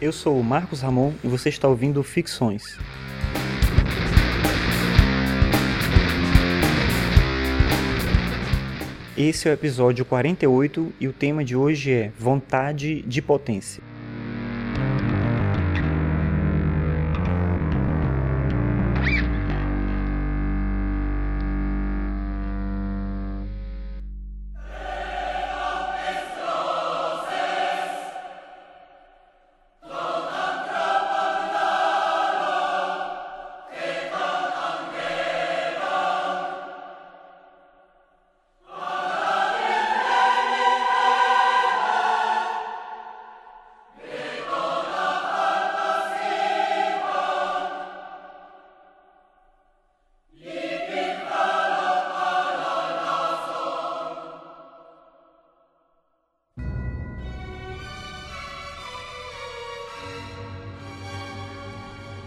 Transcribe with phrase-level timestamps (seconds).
[0.00, 2.78] Eu sou o Marcos Ramon e você está ouvindo Ficções.
[9.14, 13.89] Esse é o episódio 48 e o tema de hoje é Vontade de Potência.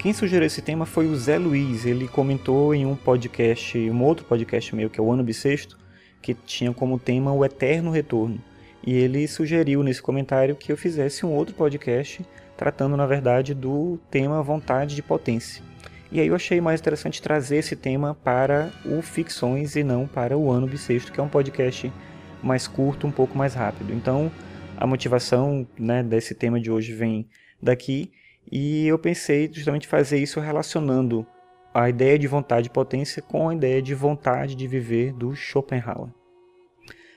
[0.03, 1.85] Quem sugeriu esse tema foi o Zé Luiz.
[1.85, 5.79] Ele comentou em um podcast, um outro podcast meu, que é o Ano Bissexto,
[6.21, 8.37] que tinha como tema o Eterno Retorno.
[8.85, 12.21] E ele sugeriu nesse comentário que eu fizesse um outro podcast
[12.57, 15.63] tratando, na verdade, do tema vontade de potência.
[16.11, 20.37] E aí eu achei mais interessante trazer esse tema para o Ficções e não para
[20.37, 21.89] o Ano Bissexto, que é um podcast
[22.43, 23.93] mais curto, um pouco mais rápido.
[23.93, 24.29] Então,
[24.75, 27.25] a motivação né, desse tema de hoje vem
[27.61, 28.11] daqui
[28.51, 31.25] e eu pensei justamente fazer isso relacionando
[31.73, 36.11] a ideia de vontade e potência com a ideia de vontade de viver do Schopenhauer.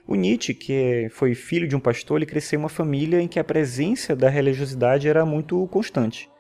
[0.08, 3.27] O Nietzsche, que é, foi filho de um pastor, ele cresceu em uma família em
[3.27, 6.30] que a presença da religiosidade era muito constante.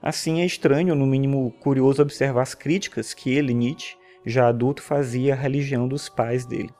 [0.00, 5.34] Assim, é estranho, no mínimo curioso, observar as críticas que ele, Nietzsche, já adulto, fazia
[5.34, 6.70] à religião dos pais dele.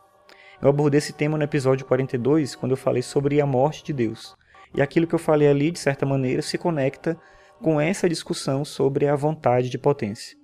[0.62, 4.36] Eu abordei esse tema no episódio 42, quando eu falei sobre a morte de Deus.
[4.76, 7.18] E aquilo que eu falei ali, de certa maneira, se conecta
[7.60, 10.36] com essa discussão sobre a vontade de potência.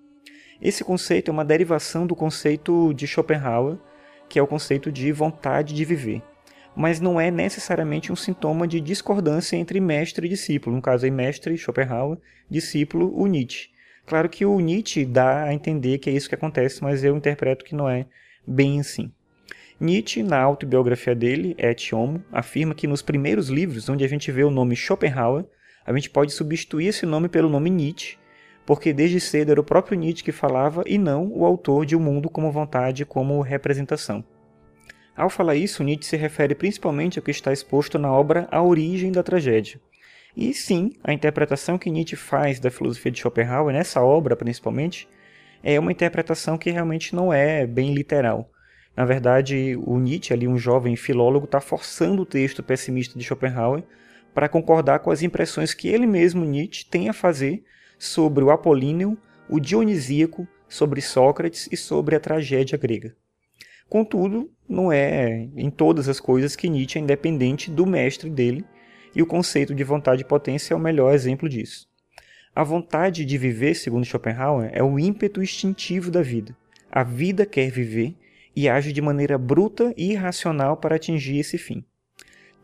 [0.61, 3.79] Esse conceito é uma derivação do conceito de Schopenhauer,
[4.29, 6.23] que é o conceito de vontade de viver,
[6.75, 11.11] mas não é necessariamente um sintoma de discordância entre mestre e discípulo, no caso aí
[11.11, 12.19] mestre Schopenhauer,
[12.51, 13.69] discípulo o Nietzsche.
[14.07, 17.65] Claro que o Nietzsche dá a entender que é isso que acontece, mas eu interpreto
[17.65, 18.07] que não é
[18.47, 19.11] bem assim.
[19.81, 24.45] Nietzsche, na autobiografia dele, Et Homo, afirma que nos primeiros livros, onde a gente vê
[24.45, 25.45] o nome Schopenhauer,
[25.85, 28.17] a gente pode substituir esse nome pelo nome Nietzsche,
[28.65, 32.01] porque desde cedo era o próprio Nietzsche que falava e não o autor de O
[32.01, 34.25] Mundo como Vontade como representação.
[35.17, 39.13] Ao falar isso, Nietzsche se refere principalmente ao que está exposto na obra A Origem
[39.13, 39.81] da Tragédia.
[40.37, 45.09] E sim, a interpretação que Nietzsche faz da filosofia de Schopenhauer, nessa obra principalmente,
[45.63, 48.51] é uma interpretação que realmente não é bem literal.
[48.97, 53.85] Na verdade, o Nietzsche, ali um jovem filólogo, está forçando o texto pessimista de Schopenhauer
[54.35, 57.63] para concordar com as impressões que ele mesmo, Nietzsche, tem a fazer
[57.99, 59.17] sobre o Apolíneo,
[59.49, 63.15] o Dionisíaco, sobre Sócrates e sobre a tragédia grega.
[63.89, 68.65] Contudo, não é em todas as coisas que Nietzsche é independente do mestre dele,
[69.15, 71.87] e o conceito de vontade e potência é o melhor exemplo disso.
[72.55, 76.57] A vontade de viver, segundo Schopenhauer, é o ímpeto instintivo da vida.
[76.91, 78.17] A vida quer viver
[78.57, 81.85] e age de maneira bruta e irracional para atingir esse fim.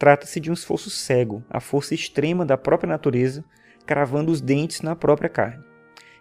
[0.01, 3.45] Trata-se de um esforço cego, a força extrema da própria natureza,
[3.85, 5.63] cravando os dentes na própria carne.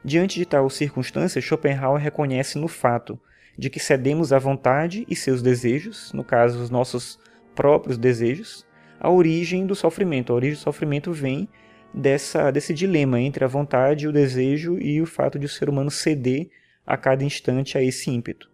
[0.04, 3.18] Diante de tal circunstância, Schopenhauer reconhece no fato
[3.58, 7.18] de que cedemos à vontade e seus desejos, no caso, os nossos
[7.56, 8.68] próprios desejos,
[9.00, 10.34] a origem do sofrimento.
[10.34, 11.48] A origem do sofrimento vem
[11.94, 15.90] dessa, desse dilema entre a vontade, o desejo e o fato de o ser humano
[15.90, 16.50] ceder
[16.86, 18.52] a cada instante a esse ímpeto.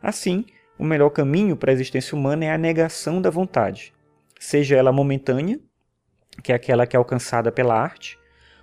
[0.00, 0.44] Assim,
[0.78, 3.92] o melhor caminho para a existência humana é a negação da vontade,
[4.42, 5.60] seja ela momentânea,
[6.42, 8.18] que é aquela que é alcançada pela arte,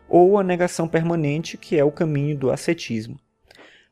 [0.10, 3.18] ou a negação permanente, que é o caminho do ascetismo.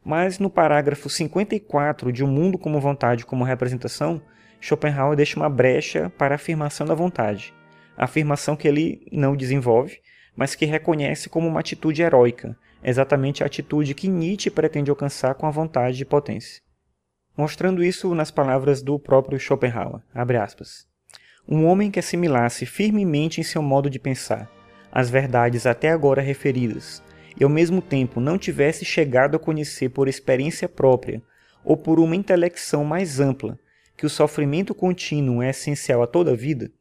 [0.03, 4.21] Mas no parágrafo 54 de O Mundo como Vontade como Representação,
[4.59, 7.53] Schopenhauer deixa uma brecha para a afirmação da vontade,
[7.95, 10.01] a afirmação que ele não desenvolve,
[10.35, 15.45] mas que reconhece como uma atitude heróica, exatamente a atitude que Nietzsche pretende alcançar com
[15.45, 16.61] a vontade de potência.
[17.37, 20.85] Mostrando isso nas palavras do próprio Schopenhauer, abre aspas.
[21.49, 24.51] Um homem que assimilasse firmemente em seu modo de pensar
[24.91, 27.03] as verdades até agora referidas
[27.39, 31.21] e ao mesmo tempo não tivesse chegado a conhecer por experiência própria
[31.63, 33.59] ou por uma intelecção mais ampla
[33.95, 36.71] que o sofrimento contínuo é essencial a toda a vida,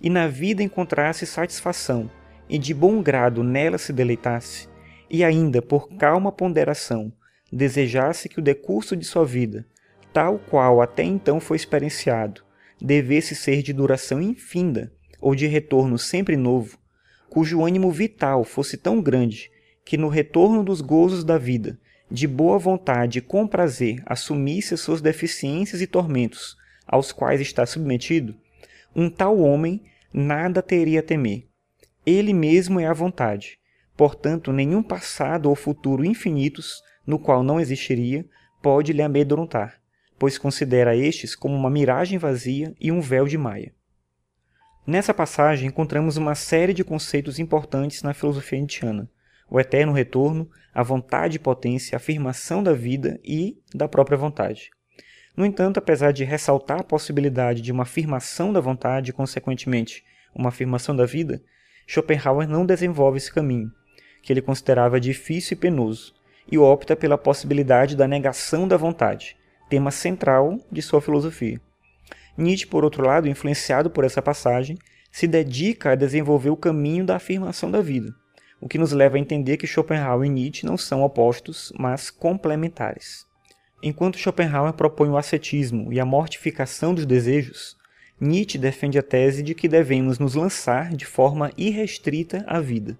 [0.00, 2.10] e na vida encontrasse satisfação
[2.48, 4.68] e de bom grado nela se deleitasse,
[5.08, 7.12] e ainda por calma ponderação
[7.52, 9.64] desejasse que o decurso de sua vida,
[10.12, 12.42] tal qual até então foi experienciado,
[12.80, 16.78] devesse ser de duração infinda ou de retorno sempre novo,
[17.28, 19.50] cujo ânimo vital fosse tão grande
[19.84, 21.78] que no retorno dos gozos da vida,
[22.10, 26.56] de boa vontade e com prazer assumisse as suas deficiências e tormentos
[26.86, 28.36] aos quais está submetido,
[28.94, 29.82] um tal homem
[30.12, 31.46] nada teria a temer.
[32.04, 33.58] Ele mesmo é a vontade.
[33.96, 38.24] Portanto, nenhum passado ou futuro infinitos, no qual não existiria,
[38.62, 39.80] pode lhe amedrontar,
[40.18, 43.72] pois considera estes como uma miragem vazia e um véu de maia.
[44.86, 49.10] Nessa passagem encontramos uma série de conceitos importantes na filosofia nietzschiana:
[49.50, 54.70] o eterno retorno, a vontade e potência, a afirmação da vida e da própria vontade.
[55.36, 60.04] No entanto, apesar de ressaltar a possibilidade de uma afirmação da vontade e, consequentemente,
[60.34, 61.42] uma afirmação da vida,
[61.86, 63.70] Schopenhauer não desenvolve esse caminho,
[64.22, 66.14] que ele considerava difícil e penoso,
[66.50, 69.35] e opta pela possibilidade da negação da vontade,
[69.68, 71.60] tema central de sua filosofia.
[72.36, 74.76] Nietzsche, por outro lado, influenciado por essa passagem,
[75.10, 78.14] se dedica a desenvolver o caminho da afirmação da vida,
[78.60, 83.26] o que nos leva a entender que Schopenhauer e Nietzsche não são opostos, mas complementares.
[83.82, 87.76] Enquanto Schopenhauer propõe o ascetismo e a mortificação dos desejos,
[88.20, 92.98] Nietzsche defende a tese de que devemos nos lançar de forma irrestrita à vida.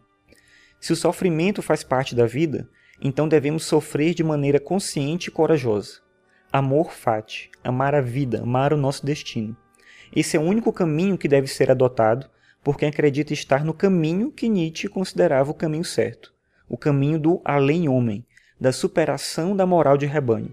[0.78, 2.68] Se o sofrimento faz parte da vida,
[3.00, 6.05] então devemos sofrer de maneira consciente e corajosa.
[6.58, 9.54] Amor fati, amar a vida, amar o nosso destino.
[10.10, 12.30] Esse é o único caminho que deve ser adotado
[12.64, 16.32] por quem acredita estar no caminho que Nietzsche considerava o caminho certo,
[16.66, 18.24] o caminho do além-homem,
[18.58, 20.50] da superação da moral de rebanho.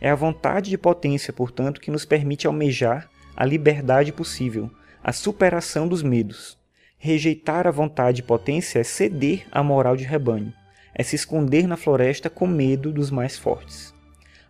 [0.00, 4.70] É a vontade de potência, portanto, que nos permite almejar a liberdade possível,
[5.04, 6.58] a superação dos medos.
[6.96, 10.54] Rejeitar a vontade e potência é ceder à moral de rebanho,
[10.94, 13.97] é se esconder na floresta com medo dos mais fortes.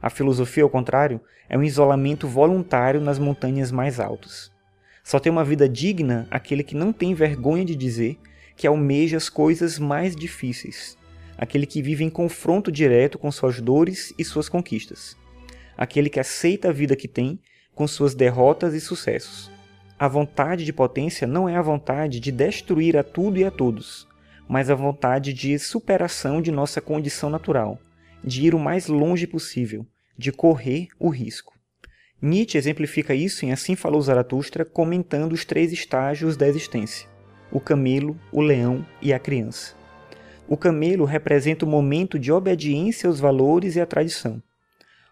[0.01, 4.51] A filosofia, ao contrário, é um isolamento voluntário nas montanhas mais altas.
[5.03, 8.19] Só tem uma vida digna aquele que não tem vergonha de dizer
[8.57, 10.99] que almeja as coisas mais difíceis,
[11.37, 15.17] aquele que vive em confronto direto com suas dores e suas conquistas,
[15.77, 17.41] aquele que aceita a vida que tem
[17.75, 19.51] com suas derrotas e sucessos.
[19.99, 24.07] A vontade de potência não é a vontade de destruir a tudo e a todos,
[24.49, 27.79] mas a vontade de superação de nossa condição natural,
[28.23, 29.87] de ir o mais longe possível,
[30.17, 31.59] de correr o risco.
[32.21, 37.09] Nietzsche exemplifica isso em Assim Falou Zaratustra, comentando os três estágios da existência:
[37.53, 39.77] o camelo, o leão e a criança.
[40.49, 44.43] O camelo representa o momento de obediência aos valores e à tradição.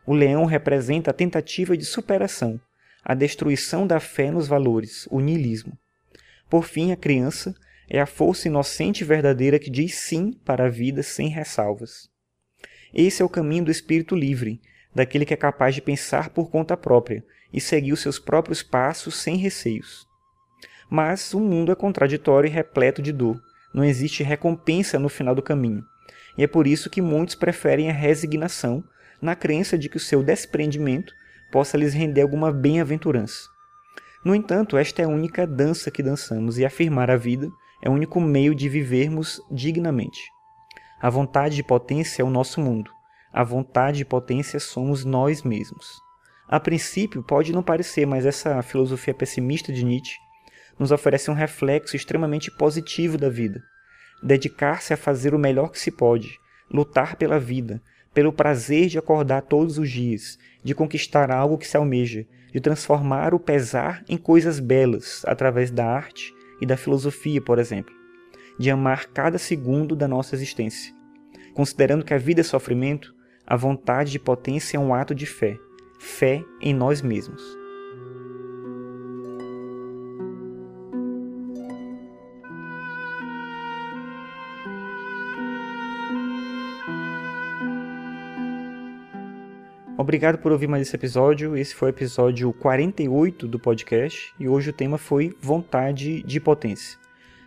[0.04, 2.60] O leão representa a tentativa de superação,
[3.04, 5.78] a destruição da fé nos valores, o niilismo.
[6.48, 7.54] Por fim, a criança
[7.88, 12.08] é a força inocente e verdadeira que diz sim para a vida sem ressalvas.
[12.98, 14.58] Esse é o caminho do espírito livre,
[14.94, 17.22] daquele que é capaz de pensar por conta própria
[17.52, 20.08] e seguir os seus próprios passos sem receios.
[20.88, 23.38] Mas o mundo é contraditório e repleto de dor.
[23.74, 25.84] Não existe recompensa no final do caminho.
[26.38, 28.82] E é por isso que muitos preferem a resignação
[29.20, 31.12] na crença de que o seu desprendimento
[31.52, 33.42] possa lhes render alguma bem-aventurança.
[34.24, 37.50] No entanto, esta é a única dança que dançamos, e afirmar a vida
[37.82, 40.34] é o único meio de vivermos dignamente.
[41.00, 42.90] A vontade de potência é o nosso mundo.
[43.30, 46.00] A vontade de potência somos nós mesmos.
[46.48, 50.16] A princípio, pode não parecer, mas essa filosofia pessimista de Nietzsche
[50.78, 53.62] nos oferece um reflexo extremamente positivo da vida.
[54.22, 56.38] Dedicar-se a fazer o melhor que se pode,
[56.70, 57.82] lutar pela vida,
[58.14, 63.34] pelo prazer de acordar todos os dias, de conquistar algo que se almeja, de transformar
[63.34, 67.94] o pesar em coisas belas através da arte e da filosofia, por exemplo,
[68.58, 70.94] de amar cada segundo da nossa existência.
[71.54, 73.14] Considerando que a vida é sofrimento,
[73.46, 75.58] a vontade de potência é um ato de fé,
[75.98, 77.42] fé em nós mesmos.
[89.98, 91.56] Obrigado por ouvir mais esse episódio.
[91.56, 97.05] Esse foi o episódio 48 do podcast e hoje o tema foi vontade de potência.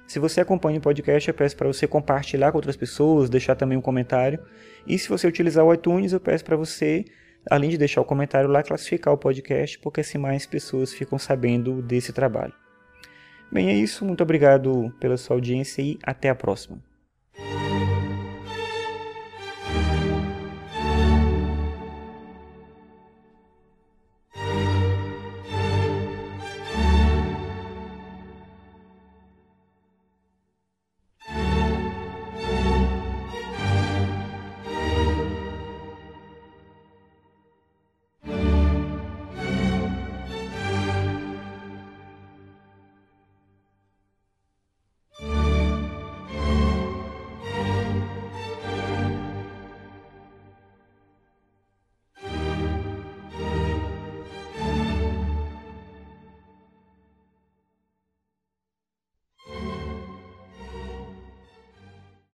[0.10, 3.78] Se você acompanha o podcast, eu peço para você compartilhar com outras pessoas, deixar também
[3.78, 4.40] um comentário.
[4.88, 7.06] E se você utilizar o iTunes, eu peço para você,
[7.48, 11.80] além de deixar o comentário lá, classificar o podcast, porque assim mais pessoas ficam sabendo
[11.84, 12.54] desse trabalho.
[13.52, 14.04] Bem, é isso.
[14.04, 16.89] Muito obrigado pela sua audiência e até a próxima.